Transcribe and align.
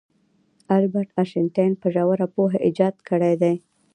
البرت 0.75 1.09
انیشټین 1.17 1.71
په 1.81 1.87
ژوره 1.93 2.27
پوهه 2.35 2.59
ایجاد 2.65 2.95
کړی 3.07 3.33
دی. 3.41 3.55